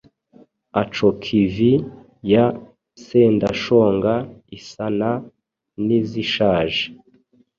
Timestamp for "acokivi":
0.81-1.71